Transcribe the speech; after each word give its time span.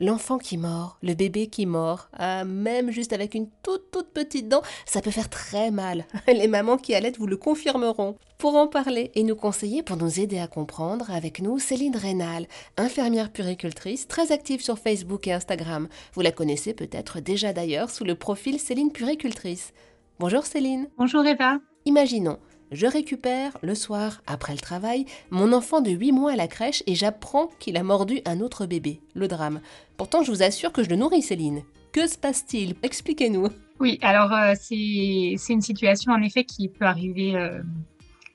L'enfant 0.00 0.38
qui 0.38 0.58
mord, 0.58 0.96
le 1.02 1.14
bébé 1.14 1.48
qui 1.48 1.66
mord, 1.66 2.08
ah, 2.12 2.44
même 2.44 2.92
juste 2.92 3.12
avec 3.12 3.34
une 3.34 3.48
toute 3.64 3.90
toute 3.90 4.10
petite 4.10 4.48
dent, 4.48 4.62
ça 4.86 5.00
peut 5.00 5.10
faire 5.10 5.28
très 5.28 5.72
mal. 5.72 6.04
Les 6.28 6.46
mamans 6.46 6.76
qui 6.76 6.94
allaitent 6.94 7.18
vous 7.18 7.26
le 7.26 7.36
confirmeront. 7.36 8.14
Pour 8.38 8.54
en 8.54 8.68
parler 8.68 9.10
et 9.16 9.24
nous 9.24 9.34
conseiller 9.34 9.82
pour 9.82 9.96
nous 9.96 10.20
aider 10.20 10.38
à 10.38 10.46
comprendre, 10.46 11.10
avec 11.10 11.40
nous 11.40 11.58
Céline 11.58 11.96
Rénal, 11.96 12.46
infirmière 12.76 13.32
puricultrice, 13.32 14.06
très 14.06 14.30
active 14.30 14.62
sur 14.62 14.78
Facebook 14.78 15.26
et 15.26 15.32
Instagram. 15.32 15.88
Vous 16.12 16.20
la 16.20 16.30
connaissez 16.30 16.74
peut-être 16.74 17.18
déjà 17.18 17.52
d'ailleurs 17.52 17.90
sous 17.90 18.04
le 18.04 18.14
profil 18.14 18.60
Céline 18.60 18.92
Puricultrice. 18.92 19.72
Bonjour 20.20 20.46
Céline. 20.46 20.88
Bonjour 20.96 21.26
Eva. 21.26 21.58
Imaginons, 21.86 22.38
je 22.70 22.86
récupère, 22.86 23.56
le 23.62 23.74
soir, 23.74 24.22
après 24.26 24.52
le 24.52 24.58
travail, 24.58 25.06
mon 25.30 25.52
enfant 25.52 25.80
de 25.80 25.90
8 25.90 26.12
mois 26.12 26.32
à 26.32 26.36
la 26.36 26.48
crèche 26.48 26.82
et 26.86 26.94
j'apprends 26.94 27.48
qu'il 27.58 27.76
a 27.76 27.82
mordu 27.82 28.20
un 28.26 28.40
autre 28.40 28.66
bébé. 28.66 29.00
Le 29.14 29.28
drame. 29.28 29.60
Pourtant, 29.96 30.22
je 30.22 30.30
vous 30.30 30.42
assure 30.42 30.72
que 30.72 30.82
je 30.82 30.90
le 30.90 30.96
nourris, 30.96 31.22
Céline. 31.22 31.62
Que 31.92 32.06
se 32.06 32.18
passe-t-il? 32.18 32.74
Expliquez-nous. 32.82 33.48
Oui, 33.80 33.98
alors 34.02 34.32
euh, 34.32 34.54
c'est 34.58 35.52
une 35.52 35.62
situation 35.62 36.12
en 36.12 36.22
effet 36.22 36.44
qui 36.44 36.68
peut 36.68 36.84
arriver. 36.84 37.36
Euh, 37.36 37.62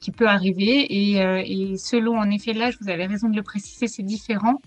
qui 0.00 0.10
peut 0.10 0.26
arriver 0.26 1.12
et, 1.12 1.22
euh, 1.22 1.76
selon 1.76 2.18
en 2.18 2.28
effet 2.28 2.52
l'âge, 2.52 2.76
vous 2.80 2.90
avez 2.90 3.06
raison 3.06 3.28
de 3.28 3.36
le 3.36 3.42
préciser, 3.44 3.86
c'est 3.86 4.02
différent. 4.02 4.60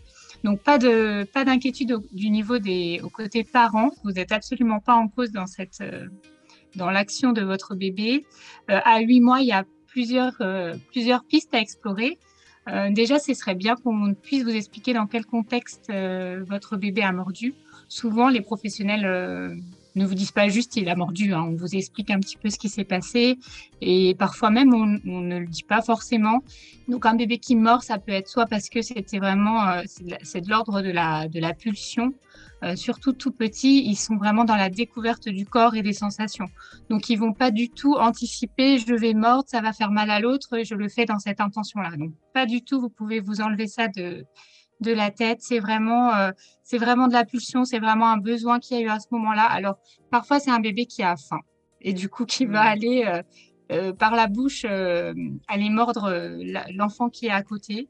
Donc 0.45 0.61
pas 0.61 0.77
de 0.77 1.25
pas 1.33 1.43
d'inquiétude 1.43 1.97
du 2.13 2.29
niveau 2.29 2.57
des 2.57 3.01
au 3.03 3.09
côté 3.09 3.43
parents. 3.43 3.89
Vous 4.05 4.11
n'êtes 4.11 4.31
absolument 4.31 4.79
pas 4.79 4.93
en 4.93 5.09
cause 5.09 5.31
dans 5.31 5.45
cette 5.45 5.83
dans 6.75 6.89
l'action 6.89 7.31
de 7.31 7.41
votre 7.41 7.75
bébé. 7.75 8.25
Euh, 8.69 8.79
à 8.83 8.99
huit 9.01 9.21
mois, 9.21 9.41
il 9.41 9.47
y 9.47 9.51
a 9.51 9.65
plusieurs, 9.87 10.35
euh, 10.41 10.75
plusieurs 10.91 11.23
pistes 11.23 11.53
à 11.53 11.59
explorer. 11.59 12.17
Euh, 12.67 12.89
déjà, 12.91 13.19
ce 13.19 13.33
serait 13.33 13.55
bien 13.55 13.75
qu'on 13.75 14.13
puisse 14.13 14.43
vous 14.43 14.55
expliquer 14.55 14.93
dans 14.93 15.07
quel 15.07 15.25
contexte 15.25 15.91
votre 15.91 16.77
bébé 16.77 17.03
a 17.03 17.11
mordu. 17.11 17.53
Souvent, 17.87 18.29
les 18.29 18.41
professionnels 18.41 19.59
ne 19.95 20.05
vous 20.05 20.15
disent 20.15 20.31
pas 20.31 20.47
juste 20.47 20.75
il 20.75 20.89
a 20.89 20.95
mordu, 20.95 21.33
hein. 21.33 21.43
on 21.43 21.55
vous 21.55 21.75
explique 21.75 22.11
un 22.11 22.19
petit 22.19 22.37
peu 22.37 22.49
ce 22.49 22.57
qui 22.57 22.69
s'est 22.69 22.83
passé 22.83 23.37
et 23.81 24.15
parfois 24.15 24.49
même 24.49 24.73
on, 24.73 24.85
ne 25.21 25.39
le 25.39 25.47
dit 25.47 25.63
pas 25.63 25.81
forcément. 25.81 26.41
Donc 26.87 27.05
un 27.05 27.15
bébé 27.15 27.37
qui 27.37 27.55
mord, 27.55 27.83
ça 27.83 27.97
peut 27.97 28.11
être 28.11 28.27
soit 28.27 28.45
parce 28.45 28.69
que 28.69 28.81
c'était 28.81 29.19
vraiment 29.19 29.67
euh, 29.67 29.81
c'est 30.23 30.41
de 30.41 30.49
l'ordre 30.49 30.81
de 30.81 30.91
la, 30.91 31.27
de 31.27 31.39
la 31.39 31.53
pulsion, 31.53 32.13
euh, 32.63 32.75
surtout 32.75 33.13
tout 33.13 33.31
petits, 33.31 33.83
ils 33.85 33.95
sont 33.95 34.17
vraiment 34.17 34.43
dans 34.43 34.55
la 34.55 34.69
découverte 34.69 35.29
du 35.29 35.45
corps 35.45 35.75
et 35.75 35.81
des 35.81 35.93
sensations. 35.93 36.47
Donc 36.89 37.09
ils 37.09 37.17
vont 37.17 37.33
pas 37.33 37.51
du 37.51 37.69
tout 37.69 37.95
anticiper 37.95 38.77
je 38.77 38.93
vais 38.93 39.13
mordre, 39.13 39.45
ça 39.47 39.61
va 39.61 39.73
faire 39.73 39.91
mal 39.91 40.09
à 40.09 40.19
l'autre, 40.19 40.59
je 40.63 40.75
le 40.75 40.89
fais 40.89 41.05
dans 41.05 41.19
cette 41.19 41.39
intention-là. 41.39 41.95
Donc 41.97 42.11
pas 42.33 42.45
du 42.45 42.61
tout, 42.61 42.81
vous 42.81 42.89
pouvez 42.89 43.19
vous 43.19 43.41
enlever 43.41 43.67
ça 43.67 43.87
de 43.87 44.25
de 44.81 44.91
la 44.91 45.11
tête. 45.11 45.39
C'est 45.41 45.59
vraiment, 45.59 46.13
euh, 46.15 46.31
c'est 46.63 46.77
vraiment 46.77 47.07
de 47.07 47.13
la 47.13 47.25
pulsion, 47.25 47.65
c'est 47.65 47.79
vraiment 47.79 48.09
un 48.09 48.17
besoin 48.17 48.59
qu'il 48.59 48.77
y 48.77 48.81
a 48.81 48.83
eu 48.83 48.89
à 48.89 48.99
ce 48.99 49.07
moment-là. 49.11 49.43
Alors, 49.43 49.77
parfois, 50.11 50.39
c'est 50.39 50.51
un 50.51 50.59
bébé 50.59 50.85
qui 50.85 51.03
a 51.03 51.15
faim 51.15 51.41
et 51.81 51.93
du 51.93 52.09
coup 52.09 52.25
qui 52.25 52.45
va 52.45 52.61
aller 52.61 53.03
euh, 53.05 53.21
euh, 53.71 53.93
par 53.93 54.15
la 54.15 54.27
bouche 54.27 54.65
aller 54.65 55.69
mordre 55.69 56.11
l'enfant 56.73 57.09
qui 57.09 57.27
est 57.27 57.31
à 57.31 57.43
côté. 57.43 57.89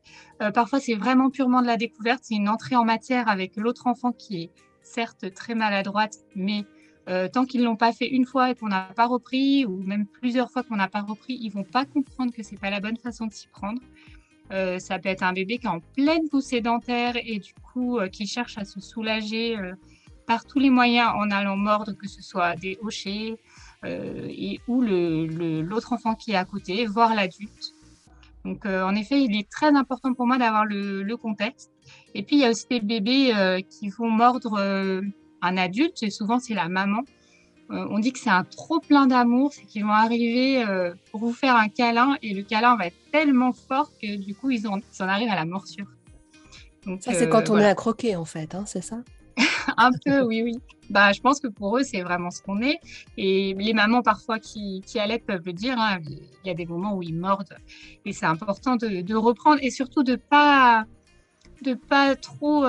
parfois, 0.54 0.80
c'est 0.80 0.96
vraiment 0.96 1.30
purement 1.30 1.62
de 1.62 1.68
la 1.68 1.78
découverte. 1.78 2.22
C'est 2.24 2.36
une 2.36 2.50
entrée 2.50 2.76
en 2.76 2.86
matière 2.86 3.28
avec 3.28 3.56
l'autre 3.58 3.88
enfant 3.88 4.12
qui 4.12 4.44
est 4.44 4.52
certes 4.84 5.34
très 5.34 5.56
maladroite, 5.56 6.16
mais 6.36 6.66
tant 7.34 7.46
qu'ils 7.46 7.64
l'ont 7.64 7.76
pas 7.76 7.92
fait 7.92 8.08
une 8.08 8.26
fois 8.26 8.52
et 8.52 8.56
qu'on 8.56 8.68
n'a 8.68 8.90
pas 8.96 9.06
repris, 9.06 9.66
ou 9.66 9.82
même 9.84 10.08
plusieurs 10.08 10.50
fois 10.50 10.64
qu'on 10.64 10.78
n'a 10.78 10.88
pas 10.88 11.02
repris, 11.02 11.38
ils 11.42 11.50
vont 11.50 11.64
pas 11.64 11.86
comprendre 11.86 12.34
que 12.34 12.44
c'est 12.44 12.60
pas 12.60 12.70
la 12.70 12.80
bonne 12.80 12.98
façon 12.98 13.28
de 13.28 13.34
s'y 13.34 13.48
prendre. 13.48 13.82
Euh, 14.52 14.78
ça 14.80 15.00
peut 15.00 15.10
être 15.10 15.24
un 15.24 15.34
bébé 15.34 15.58
qui 15.58 15.66
est 15.66 15.70
en 15.70 15.80
pleine 15.80 16.30
poussée 16.30 16.62
dentaire 16.62 17.16
et 17.16 17.40
du 17.40 17.54
coup 17.74 17.98
euh, 17.98 18.08
qui 18.08 18.28
cherche 18.28 18.58
à 18.60 18.66
se 18.66 18.80
soulager 18.80 19.58
euh, 19.58 19.74
par 20.28 20.46
tous 20.46 20.60
les 20.60 20.70
moyens 20.70 21.12
en 21.16 21.32
allant 21.32 21.58
mordre, 21.58 21.94
que 21.94 22.08
ce 22.08 22.22
soit 22.22 22.56
des 22.56 22.78
hochets 22.82 23.36
et, 23.84 24.60
ou 24.68 24.82
l'autre 24.82 25.94
enfant 25.94 26.16
qui 26.16 26.32
est 26.32 26.36
à 26.36 26.46
côté, 26.46 26.88
voire 26.88 27.14
l'adulte. 27.14 27.76
Donc 28.44 28.66
en 28.66 28.96
effet, 28.96 29.22
il 29.22 29.38
est 29.38 29.48
très 29.48 29.68
important 29.68 30.16
pour 30.16 30.26
moi 30.26 30.40
d'avoir 30.40 30.66
le, 30.66 31.04
le, 31.04 31.18
contexte. 31.18 31.70
Et 32.16 32.24
puis 32.24 32.38
il 32.38 32.40
y 32.40 32.46
a 32.46 32.50
aussi 32.50 32.66
des 32.68 32.80
bébés 32.80 33.64
qui 33.70 33.90
vont 33.90 34.10
mordre 34.10 34.58
un 35.44 35.58
adulte, 35.58 36.02
et 36.02 36.10
souvent 36.10 36.40
c'est 36.40 36.56
la 36.56 36.68
maman. 36.68 37.04
Euh, 37.72 37.88
on 37.90 38.00
dit 38.00 38.14
que 38.14 38.20
c'est 38.20 38.30
un 38.30 38.44
trop 38.44 38.80
plein 38.80 39.08
d'amour, 39.08 39.52
c'est 39.54 39.66
qu'ils 39.66 39.84
vont 39.84 39.92
arriver 39.92 40.64
euh, 40.64 40.94
pour 41.12 41.22
vous 41.22 41.34
faire 41.34 41.56
un 41.56 41.68
câlin 41.68 42.16
et 42.22 42.34
le 42.34 42.44
câlin 42.44 42.76
va 42.76 42.88
être 42.88 42.98
tellement 43.12 43.54
fort 43.54 43.90
que 44.02 44.18
du 44.18 44.36
coup 44.36 44.52
ils 44.52 44.68
en, 44.68 44.80
arrivent 45.00 45.32
à 45.32 45.36
la 45.36 45.46
morsure. 45.46 45.88
ça 47.00 47.14
c'est 47.14 47.28
quand 47.28 47.50
euh, 47.50 47.54
on 47.54 47.58
est 47.58 47.66
à 47.66 47.74
croquer 47.74 48.16
en 48.16 48.26
fait, 48.26 48.54
hein, 48.54 48.66
c'est 48.68 48.84
ça? 48.84 48.98
Un 49.78 49.90
peu, 50.06 50.22
oui, 50.22 50.44
oui. 50.44 50.60
Bah, 50.92 51.12
je 51.12 51.20
pense 51.20 51.40
que 51.40 51.48
pour 51.48 51.78
eux 51.78 51.84
c'est 51.84 52.04
vraiment 52.04 52.30
ce 52.30 52.42
qu'on 52.44 52.62
est. 52.62 52.80
Et 53.18 53.56
les 53.58 53.74
mamans 53.74 54.04
parfois 54.04 54.38
qui, 54.38 54.84
qui 54.86 55.00
allaitent 55.00 55.26
peuvent 55.26 55.46
le 55.46 55.54
dire. 55.54 55.76
Hein, 55.80 55.98
il 56.08 56.48
y 56.48 56.52
a 56.52 56.54
des 56.54 56.68
moments 56.68 56.96
où 56.96 57.02
ils 57.02 57.16
mordent 57.16 57.58
et 58.06 58.14
c'est 58.14 58.28
important 58.28 58.76
de, 58.76 59.16
reprendre 59.16 59.58
et 59.64 59.72
surtout 59.72 60.04
de 60.04 60.16
pas 60.16 60.86
de 61.64 61.74
pas 61.74 62.16
trop 62.16 62.66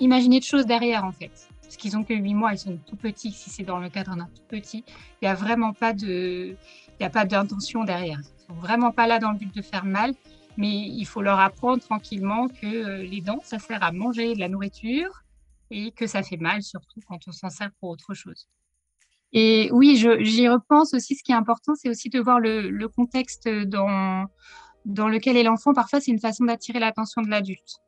imaginer 0.00 0.38
de 0.38 0.44
choses 0.44 0.64
derrière 0.64 1.04
en 1.04 1.12
fait 1.12 1.48
parce 1.68 1.76
qu'ils 1.76 1.98
ont 1.98 2.02
que 2.02 2.14
8 2.14 2.32
mois, 2.32 2.54
ils 2.54 2.58
sont 2.58 2.78
tout 2.78 2.96
petits. 2.96 3.30
Si 3.30 3.50
c'est 3.50 3.62
dans 3.62 3.78
le 3.78 3.90
cadre 3.90 4.16
d'un 4.16 4.24
tout 4.24 4.42
petit, 4.48 4.84
il 4.88 5.24
n'y 5.24 5.28
a 5.28 5.34
vraiment 5.34 5.74
pas 5.74 5.92
de, 5.92 6.56
il 6.98 7.04
a 7.04 7.10
pas 7.10 7.26
d'intention 7.26 7.84
derrière. 7.84 8.18
Ils 8.20 8.46
sont 8.46 8.58
vraiment 8.58 8.90
pas 8.90 9.06
là 9.06 9.18
dans 9.18 9.32
le 9.32 9.36
but 9.36 9.54
de 9.54 9.60
faire 9.60 9.84
mal, 9.84 10.14
mais 10.56 10.70
il 10.70 11.04
faut 11.04 11.20
leur 11.20 11.38
apprendre 11.38 11.82
tranquillement 11.82 12.48
que 12.48 12.66
euh, 12.66 13.02
les 13.02 13.20
dents, 13.20 13.40
ça 13.44 13.58
sert 13.58 13.82
à 13.82 13.92
manger 13.92 14.34
de 14.34 14.40
la 14.40 14.48
nourriture 14.48 15.24
et 15.70 15.92
que 15.92 16.06
ça 16.06 16.22
fait 16.22 16.38
mal, 16.38 16.62
surtout 16.62 17.00
quand 17.06 17.18
on 17.28 17.32
s'en 17.32 17.50
sert 17.50 17.70
pour 17.80 17.90
autre 17.90 18.14
chose. 18.14 18.48
Et 19.34 19.68
oui, 19.70 20.02
j'y 20.20 20.48
repense 20.48 20.94
aussi. 20.94 21.16
Ce 21.16 21.22
qui 21.22 21.32
est 21.32 21.34
important, 21.34 21.74
c'est 21.74 21.90
aussi 21.90 22.08
de 22.08 22.18
voir 22.18 22.40
le, 22.40 22.70
le 22.70 22.88
contexte 22.88 23.46
dans, 23.46 24.24
dans 24.86 25.08
lequel 25.08 25.36
est 25.36 25.42
l'enfant. 25.42 25.74
Parfois, 25.74 26.00
c'est 26.00 26.12
une 26.12 26.18
façon 26.18 26.46
d'attirer 26.46 26.78
l'attention 26.78 27.20
de 27.20 27.28
l'adulte. 27.28 27.82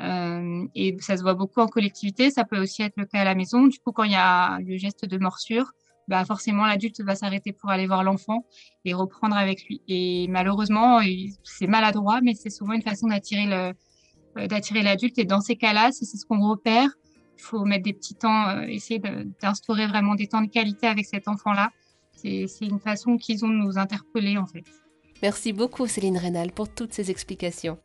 Euh, 0.00 0.66
et 0.74 0.96
ça 1.00 1.16
se 1.16 1.22
voit 1.22 1.34
beaucoup 1.34 1.60
en 1.60 1.68
collectivité, 1.68 2.30
ça 2.30 2.44
peut 2.44 2.58
aussi 2.58 2.82
être 2.82 2.94
le 2.96 3.06
cas 3.06 3.20
à 3.20 3.24
la 3.24 3.34
maison. 3.34 3.66
Du 3.66 3.78
coup, 3.78 3.92
quand 3.92 4.04
il 4.04 4.12
y 4.12 4.16
a 4.16 4.58
le 4.60 4.76
geste 4.76 5.04
de 5.04 5.18
morsure, 5.18 5.72
bah 6.08 6.24
forcément 6.24 6.66
l'adulte 6.66 7.00
va 7.00 7.14
s'arrêter 7.14 7.52
pour 7.52 7.70
aller 7.70 7.86
voir 7.86 8.04
l'enfant 8.04 8.44
et 8.84 8.92
reprendre 8.92 9.36
avec 9.36 9.64
lui. 9.66 9.80
Et 9.88 10.26
malheureusement, 10.28 11.00
c'est 11.42 11.66
maladroit, 11.66 12.20
mais 12.22 12.34
c'est 12.34 12.50
souvent 12.50 12.72
une 12.72 12.82
façon 12.82 13.08
euh, 13.08 13.72
d'attirer 14.48 14.82
l'adulte. 14.82 15.18
Et 15.18 15.24
dans 15.24 15.40
ces 15.40 15.56
cas-là, 15.56 15.92
si 15.92 16.04
c'est 16.04 16.18
ce 16.18 16.26
qu'on 16.26 16.40
repère, 16.40 16.90
il 17.38 17.42
faut 17.42 17.64
mettre 17.64 17.84
des 17.84 17.92
petits 17.92 18.14
temps, 18.14 18.48
euh, 18.48 18.62
essayer 18.62 19.00
d'instaurer 19.40 19.86
vraiment 19.86 20.14
des 20.14 20.26
temps 20.26 20.42
de 20.42 20.50
qualité 20.50 20.86
avec 20.86 21.06
cet 21.06 21.28
enfant-là. 21.28 21.70
C'est 22.16 22.46
une 22.62 22.80
façon 22.80 23.18
qu'ils 23.18 23.44
ont 23.44 23.48
de 23.48 23.54
nous 23.54 23.76
interpeller 23.76 24.38
en 24.38 24.46
fait. 24.46 24.64
Merci 25.22 25.52
beaucoup 25.52 25.86
Céline 25.86 26.16
Rénal 26.16 26.52
pour 26.52 26.68
toutes 26.68 26.92
ces 26.92 27.10
explications. 27.10 27.78